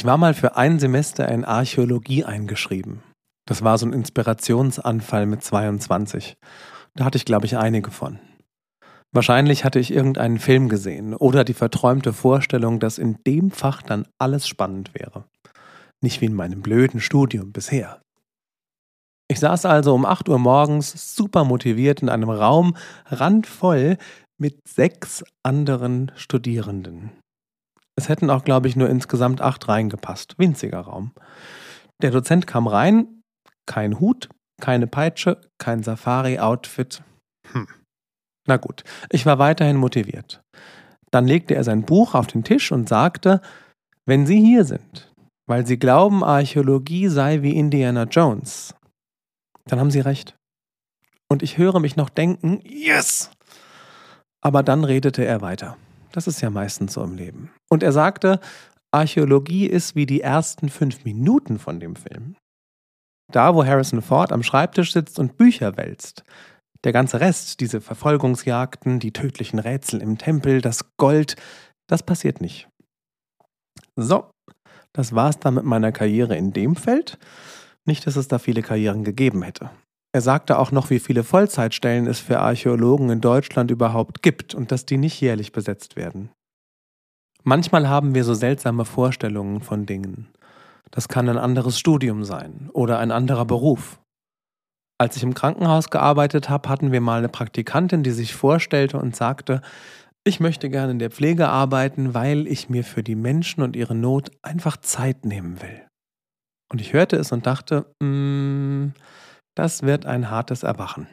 [0.00, 3.02] Ich war mal für ein Semester in Archäologie eingeschrieben.
[3.46, 6.38] Das war so ein Inspirationsanfall mit 22.
[6.94, 8.18] Da hatte ich, glaube ich, einige von.
[9.12, 14.06] Wahrscheinlich hatte ich irgendeinen Film gesehen oder die verträumte Vorstellung, dass in dem Fach dann
[14.16, 15.26] alles spannend wäre.
[16.00, 18.00] Nicht wie in meinem blöden Studium bisher.
[19.28, 22.74] Ich saß also um 8 Uhr morgens super motiviert in einem Raum
[23.10, 23.98] randvoll
[24.38, 27.19] mit sechs anderen Studierenden.
[28.00, 30.38] Es hätten auch, glaube ich, nur insgesamt acht reingepasst.
[30.38, 31.12] Winziger Raum.
[32.00, 33.20] Der Dozent kam rein,
[33.66, 37.02] kein Hut, keine Peitsche, kein Safari-Outfit.
[37.52, 37.68] Hm.
[38.48, 40.40] Na gut, ich war weiterhin motiviert.
[41.10, 43.42] Dann legte er sein Buch auf den Tisch und sagte,
[44.06, 45.12] wenn Sie hier sind,
[45.46, 48.74] weil Sie glauben, Archäologie sei wie Indiana Jones,
[49.66, 50.36] dann haben Sie recht.
[51.28, 53.30] Und ich höre mich noch denken, yes!
[54.40, 55.76] Aber dann redete er weiter.
[56.12, 57.50] Das ist ja meistens so im Leben.
[57.68, 58.40] Und er sagte,
[58.92, 62.36] Archäologie ist wie die ersten fünf Minuten von dem Film.
[63.32, 66.24] Da, wo Harrison Ford am Schreibtisch sitzt und Bücher wälzt.
[66.82, 71.36] Der ganze Rest, diese Verfolgungsjagden, die tödlichen Rätsel im Tempel, das Gold,
[71.86, 72.68] das passiert nicht.
[73.96, 74.30] So,
[74.92, 77.18] das war's dann mit meiner Karriere in dem Feld.
[77.86, 79.70] Nicht, dass es da viele Karrieren gegeben hätte.
[80.12, 84.72] Er sagte auch noch, wie viele Vollzeitstellen es für Archäologen in Deutschland überhaupt gibt und
[84.72, 86.30] dass die nicht jährlich besetzt werden.
[87.44, 90.28] Manchmal haben wir so seltsame Vorstellungen von Dingen.
[90.90, 94.00] Das kann ein anderes Studium sein oder ein anderer Beruf.
[94.98, 99.16] Als ich im Krankenhaus gearbeitet habe, hatten wir mal eine Praktikantin, die sich vorstellte und
[99.16, 99.62] sagte,
[100.24, 103.94] ich möchte gerne in der Pflege arbeiten, weil ich mir für die Menschen und ihre
[103.94, 105.86] Not einfach Zeit nehmen will.
[106.70, 108.92] Und ich hörte es und dachte, mm,
[109.60, 111.06] das wird ein hartes Erwachen.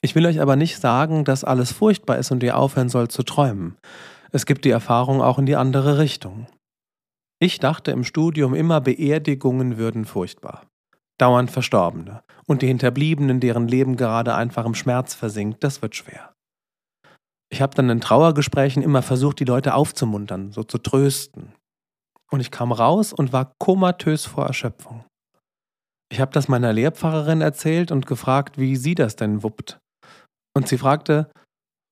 [0.00, 3.22] Ich will euch aber nicht sagen, dass alles furchtbar ist und ihr aufhören sollt zu
[3.22, 3.76] träumen.
[4.32, 6.48] Es gibt die Erfahrung auch in die andere Richtung.
[7.38, 10.66] Ich dachte im Studium immer, Beerdigungen würden furchtbar.
[11.16, 16.32] Dauernd Verstorbene und die Hinterbliebenen, deren Leben gerade einfach im Schmerz versinkt, das wird schwer.
[17.52, 21.52] Ich habe dann in Trauergesprächen immer versucht, die Leute aufzumuntern, so zu trösten.
[22.32, 25.04] Und ich kam raus und war komatös vor Erschöpfung.
[26.12, 29.78] Ich habe das meiner Lehrpfarrerin erzählt und gefragt, wie sie das denn wuppt.
[30.56, 31.30] Und sie fragte,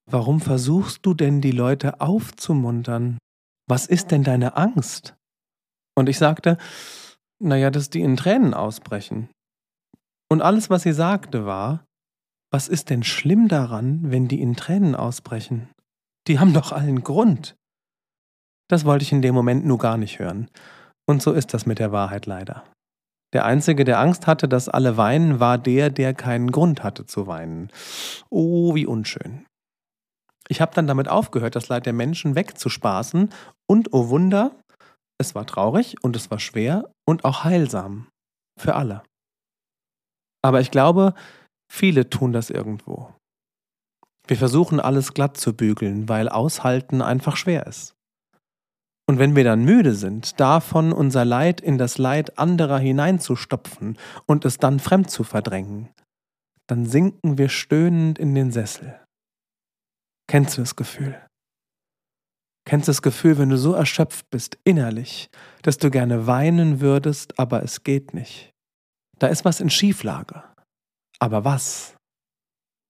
[0.09, 3.17] warum versuchst du denn die Leute aufzumuntern?
[3.67, 5.15] Was ist denn deine Angst?
[5.97, 6.57] Und ich sagte,
[7.41, 9.29] naja, dass die in Tränen ausbrechen.
[10.29, 11.85] Und alles, was sie sagte, war,
[12.51, 15.69] was ist denn schlimm daran, wenn die in Tränen ausbrechen?
[16.27, 17.55] Die haben doch allen Grund.
[18.69, 20.49] Das wollte ich in dem Moment nur gar nicht hören.
[21.07, 22.63] Und so ist das mit der Wahrheit leider.
[23.33, 27.27] Der Einzige, der Angst hatte, dass alle weinen, war der, der keinen Grund hatte zu
[27.27, 27.69] weinen.
[28.29, 29.45] Oh, wie unschön.
[30.47, 33.29] Ich habe dann damit aufgehört, das Leid der Menschen wegzuspaßen
[33.67, 34.51] und, oh Wunder,
[35.19, 38.07] es war traurig und es war schwer und auch heilsam.
[38.59, 39.03] Für alle.
[40.41, 41.13] Aber ich glaube,
[41.71, 43.13] viele tun das irgendwo.
[44.27, 47.95] Wir versuchen alles glatt zu bügeln, weil aushalten einfach schwer ist.
[49.09, 53.97] Und wenn wir dann müde sind, davon unser Leid in das Leid anderer hineinzustopfen
[54.27, 55.89] und es dann fremd zu verdrängen,
[56.67, 58.99] dann sinken wir stöhnend in den Sessel.
[60.27, 61.19] Kennst du das Gefühl?
[62.67, 65.31] Kennst du das Gefühl, wenn du so erschöpft bist innerlich,
[65.63, 68.51] dass du gerne weinen würdest, aber es geht nicht?
[69.17, 70.43] Da ist was in Schieflage.
[71.17, 71.95] Aber was?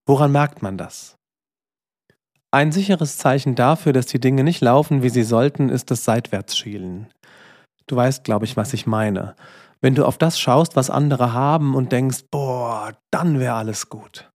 [0.06, 1.16] Woran merkt man das?
[2.52, 7.08] Ein sicheres Zeichen dafür, dass die Dinge nicht laufen, wie sie sollten, ist das Seitwärtsschielen.
[7.86, 9.36] Du weißt, glaube ich, was ich meine.
[9.82, 14.30] Wenn du auf das schaust, was andere haben und denkst, boah, dann wäre alles gut.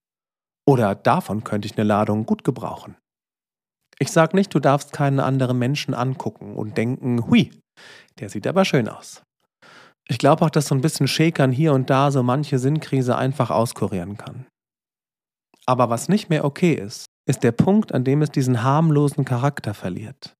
[0.64, 2.96] Oder davon könnte ich eine Ladung gut gebrauchen.
[3.98, 7.50] Ich sag nicht, du darfst keinen anderen Menschen angucken und denken, hui,
[8.20, 9.22] der sieht aber schön aus.
[10.08, 13.50] Ich glaube auch, dass so ein bisschen Schäkern hier und da so manche Sinnkrise einfach
[13.50, 14.46] auskurieren kann.
[15.66, 19.74] Aber was nicht mehr okay ist, ist der Punkt, an dem es diesen harmlosen Charakter
[19.74, 20.36] verliert.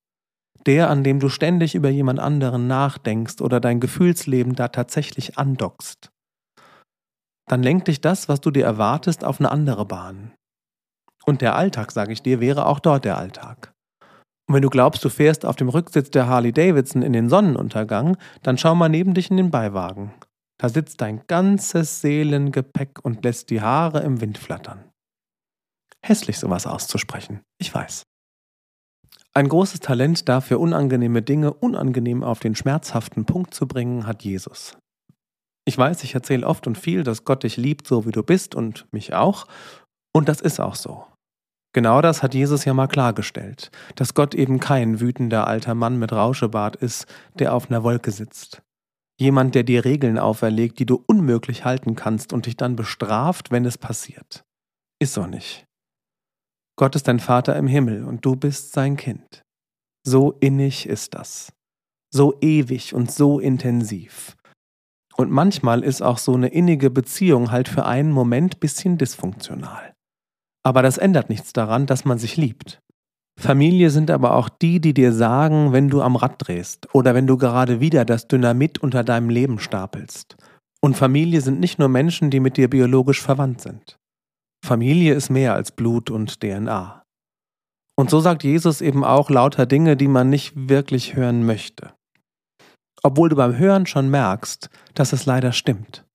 [0.67, 6.11] Der, an dem du ständig über jemand anderen nachdenkst oder dein Gefühlsleben da tatsächlich andockst.
[7.47, 10.33] Dann lenkt dich das, was du dir erwartest, auf eine andere Bahn.
[11.27, 13.75] Und der Alltag, sage ich dir, wäre auch dort der Alltag.
[14.47, 18.17] Und wenn du glaubst, du fährst auf dem Rücksitz der Harley Davidson in den Sonnenuntergang,
[18.43, 20.15] dann schau mal neben dich in den Beiwagen.
[20.59, 24.85] Da sitzt dein ganzes Seelengepäck und lässt die Haare im Wind flattern
[26.09, 27.41] hässlich sowas auszusprechen.
[27.59, 28.03] Ich weiß.
[29.33, 34.77] Ein großes Talent dafür, unangenehme Dinge unangenehm auf den schmerzhaften Punkt zu bringen, hat Jesus.
[35.65, 38.55] Ich weiß, ich erzähle oft und viel, dass Gott dich liebt, so wie du bist
[38.55, 39.47] und mich auch.
[40.13, 41.07] Und das ist auch so.
[41.73, 46.13] Genau das hat Jesus ja mal klargestellt, dass Gott eben kein wütender alter Mann mit
[46.13, 47.07] Rauschebart ist,
[47.37, 48.63] der auf einer Wolke sitzt.
[49.19, 53.65] Jemand, der dir Regeln auferlegt, die du unmöglich halten kannst und dich dann bestraft, wenn
[53.65, 54.45] es passiert.
[55.01, 55.67] Ist so nicht.
[56.77, 59.43] Gott ist dein Vater im Himmel und du bist sein Kind.
[60.07, 61.53] So innig ist das.
[62.13, 64.37] So ewig und so intensiv.
[65.17, 69.95] Und manchmal ist auch so eine innige Beziehung halt für einen Moment bisschen dysfunktional.
[70.65, 72.81] Aber das ändert nichts daran, dass man sich liebt.
[73.39, 77.27] Familie sind aber auch die, die dir sagen, wenn du am Rad drehst oder wenn
[77.27, 80.37] du gerade wieder das Dynamit unter deinem Leben stapelst.
[80.81, 83.97] Und Familie sind nicht nur Menschen, die mit dir biologisch verwandt sind.
[84.65, 87.03] Familie ist mehr als Blut und DNA.
[87.97, 91.93] Und so sagt Jesus eben auch lauter Dinge, die man nicht wirklich hören möchte.
[93.03, 96.07] Obwohl du beim Hören schon merkst, dass es leider stimmt.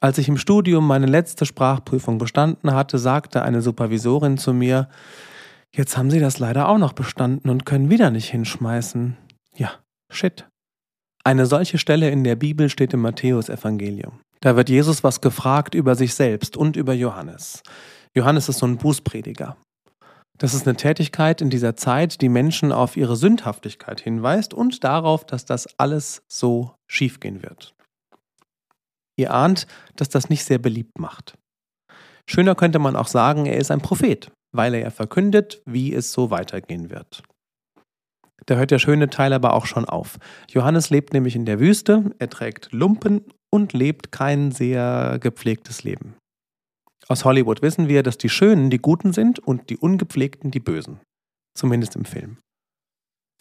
[0.00, 4.88] Als ich im Studium meine letzte Sprachprüfung bestanden hatte, sagte eine Supervisorin zu mir,
[5.72, 9.16] jetzt haben Sie das leider auch noch bestanden und können wieder nicht hinschmeißen.
[9.54, 9.70] Ja,
[10.10, 10.48] shit.
[11.22, 14.18] Eine solche Stelle in der Bibel steht im Matthäusevangelium.
[14.42, 17.62] Da wird Jesus was gefragt über sich selbst und über Johannes.
[18.12, 19.56] Johannes ist so ein Bußprediger.
[20.36, 25.24] Das ist eine Tätigkeit in dieser Zeit, die Menschen auf ihre Sündhaftigkeit hinweist und darauf,
[25.24, 27.76] dass das alles so schiefgehen wird.
[29.16, 31.38] Ihr ahnt, dass das nicht sehr beliebt macht.
[32.28, 36.12] Schöner könnte man auch sagen, er ist ein Prophet, weil er ja verkündet, wie es
[36.12, 37.22] so weitergehen wird.
[38.46, 40.18] Da hört der schöne Teil aber auch schon auf.
[40.50, 46.16] Johannes lebt nämlich in der Wüste, er trägt Lumpen und lebt kein sehr gepflegtes Leben.
[47.08, 51.00] Aus Hollywood wissen wir, dass die Schönen die Guten sind und die Ungepflegten die Bösen.
[51.54, 52.38] Zumindest im Film.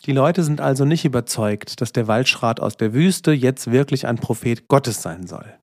[0.05, 4.17] Die Leute sind also nicht überzeugt, dass der Waldschrat aus der Wüste jetzt wirklich ein
[4.17, 5.57] Prophet Gottes sein soll.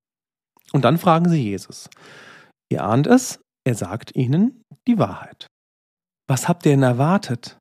[0.72, 1.90] Und dann fragen sie Jesus.
[2.70, 5.48] Ihr ahnt es, er sagt ihnen die Wahrheit.
[6.28, 7.58] Was habt ihr denn erwartet?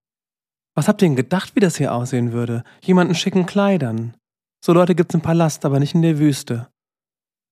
[0.76, 2.64] Was habt ihr denn gedacht, wie das hier aussehen würde?
[2.84, 4.16] Jemanden schicken Kleidern.
[4.64, 6.68] So Leute gibt's im Palast, aber nicht in der Wüste.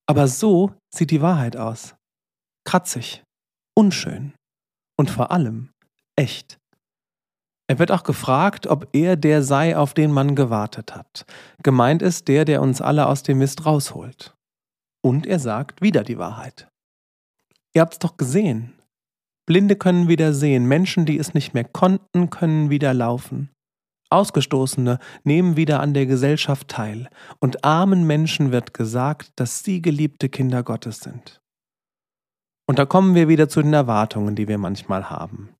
[0.07, 1.95] Aber so sieht die Wahrheit aus.
[2.65, 3.23] Kratzig,
[3.75, 4.33] unschön
[4.97, 5.69] und vor allem
[6.15, 6.57] echt.
[7.67, 11.25] Er wird auch gefragt, ob er der sei, auf den man gewartet hat.
[11.63, 14.35] Gemeint ist der, der uns alle aus dem Mist rausholt.
[15.03, 16.67] Und er sagt wieder die Wahrheit.
[17.73, 18.73] Ihr habt's doch gesehen.
[19.47, 23.51] Blinde können wieder sehen, Menschen, die es nicht mehr konnten, können wieder laufen.
[24.09, 27.09] Ausgestoßene nehmen wieder an der Gesellschaft teil,
[27.39, 31.41] und armen Menschen wird gesagt, dass sie geliebte Kinder Gottes sind.
[32.67, 35.55] Und da kommen wir wieder zu den Erwartungen, die wir manchmal haben.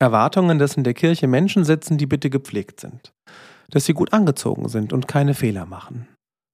[0.00, 3.12] Erwartungen, dass in der Kirche Menschen sitzen, die bitte gepflegt sind,
[3.70, 6.08] dass sie gut angezogen sind und keine Fehler machen,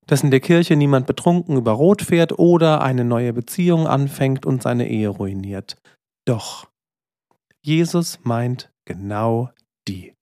[0.06, 4.62] dass in der Kirche niemand betrunken über Rot fährt oder eine neue Beziehung anfängt und
[4.62, 5.76] seine Ehe ruiniert.
[6.26, 6.69] Doch,
[7.62, 9.50] Jesus meint genau
[9.88, 10.14] die.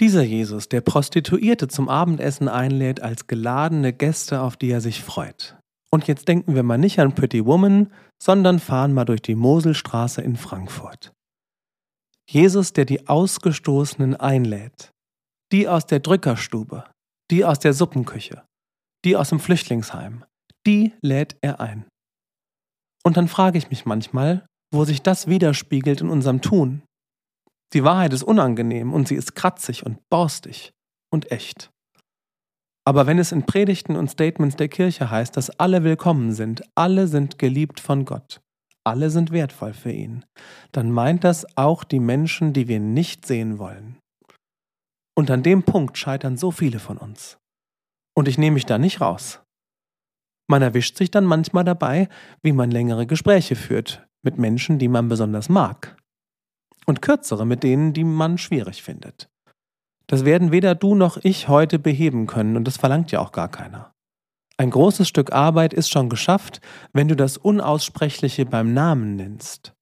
[0.00, 5.56] Dieser Jesus, der Prostituierte zum Abendessen einlädt als geladene Gäste, auf die er sich freut.
[5.90, 10.20] Und jetzt denken wir mal nicht an Pretty Woman, sondern fahren mal durch die Moselstraße
[10.22, 11.12] in Frankfurt.
[12.28, 14.90] Jesus, der die Ausgestoßenen einlädt,
[15.52, 16.84] die aus der Drückerstube,
[17.30, 18.42] die aus der Suppenküche,
[19.04, 20.24] die aus dem Flüchtlingsheim,
[20.66, 21.84] die lädt er ein.
[23.04, 26.82] Und dann frage ich mich manchmal, wo sich das widerspiegelt in unserem Tun.
[27.74, 30.72] Die Wahrheit ist unangenehm und sie ist kratzig und borstig
[31.12, 31.70] und echt.
[32.86, 37.08] Aber wenn es in Predigten und Statements der Kirche heißt, dass alle willkommen sind, alle
[37.08, 38.40] sind geliebt von Gott,
[38.84, 40.24] alle sind wertvoll für ihn,
[40.70, 43.98] dann meint das auch die Menschen, die wir nicht sehen wollen.
[45.16, 47.38] Und an dem Punkt scheitern so viele von uns.
[48.16, 49.40] Und ich nehme mich da nicht raus.
[50.48, 52.08] Man erwischt sich dann manchmal dabei,
[52.42, 55.96] wie man längere Gespräche führt mit Menschen, die man besonders mag.
[56.86, 59.28] Und kürzere mit denen, die man schwierig findet.
[60.06, 63.48] Das werden weder du noch ich heute beheben können und das verlangt ja auch gar
[63.48, 63.92] keiner.
[64.56, 66.60] Ein großes Stück Arbeit ist schon geschafft,
[66.92, 69.72] wenn du das Unaussprechliche beim Namen nennst,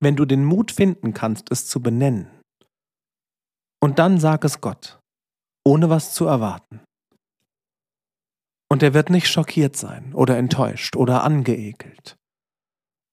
[0.00, 2.28] wenn du den Mut finden kannst, es zu benennen.
[3.80, 4.98] Und dann sag es Gott,
[5.64, 6.80] ohne was zu erwarten.
[8.70, 12.16] Und er wird nicht schockiert sein oder enttäuscht oder angeekelt.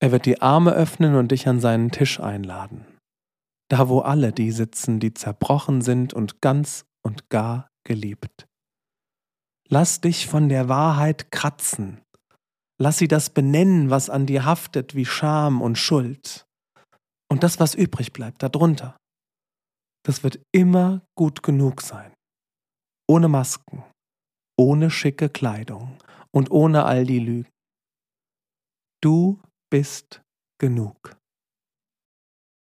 [0.01, 2.85] Er wird die Arme öffnen und dich an seinen Tisch einladen.
[3.69, 8.47] Da, wo alle die sitzen, die zerbrochen sind und ganz und gar geliebt.
[9.67, 12.01] Lass dich von der Wahrheit kratzen.
[12.79, 16.45] Lass sie das benennen, was an dir haftet, wie Scham und Schuld.
[17.31, 18.97] Und das, was übrig bleibt, darunter,
[20.05, 22.13] das wird immer gut genug sein.
[23.07, 23.83] Ohne Masken,
[24.57, 25.97] ohne schicke Kleidung
[26.31, 27.49] und ohne all die Lügen.
[29.01, 29.41] Du
[29.71, 30.21] bist
[30.59, 31.17] genug.